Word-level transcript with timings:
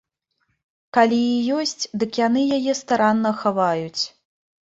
Калі 0.97 1.19
і 1.25 1.35
ёсць, 1.59 1.83
дык 2.05 2.11
яны 2.27 2.41
яе 2.59 2.73
старанна 2.81 3.35
хаваюць. 3.45 4.03